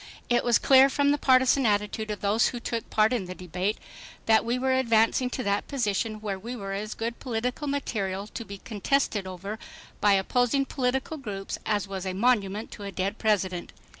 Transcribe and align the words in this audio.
It 0.29 0.43
was 0.43 0.57
clear 0.57 0.89
from 0.89 1.11
the 1.11 1.19
partisan 1.19 1.63
attitude 1.67 2.09
of 2.09 2.21
those 2.21 2.47
who 2.47 2.59
took 2.59 2.89
part 2.89 3.13
in 3.13 3.25
the 3.25 3.35
debate 3.35 3.77
that 4.25 4.43
we 4.43 4.57
were 4.57 4.73
advancing 4.73 5.29
to 5.29 5.43
that 5.43 5.67
position 5.67 6.19
where 6.21 6.39
we 6.39 6.55
were 6.55 6.73
as 6.73 6.95
good 6.95 7.19
political 7.19 7.67
material 7.67 8.25
to 8.25 8.43
be 8.43 8.57
contested 8.57 9.27
over 9.27 9.59
by 9.99 10.13
opposing 10.13 10.65
political 10.65 11.17
groups 11.17 11.59
as 11.67 11.87
was 11.87 12.07
a 12.07 12.13
monument 12.13 12.71
to 12.71 12.83
a 12.83 12.91
dead 12.91 13.19
President. 13.19 13.73